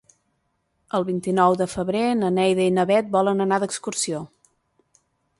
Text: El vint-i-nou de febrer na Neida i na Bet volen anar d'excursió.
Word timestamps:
El 0.99 1.03
vint-i-nou 1.09 1.57
de 1.59 1.67
febrer 1.73 2.01
na 2.21 2.31
Neida 2.37 2.65
i 2.69 2.71
na 2.77 2.85
Bet 2.91 3.11
volen 3.17 3.45
anar 3.45 3.59
d'excursió. 3.65 4.23